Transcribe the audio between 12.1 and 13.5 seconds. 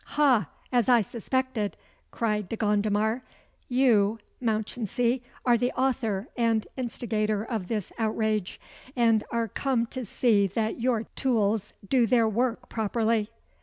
work properly."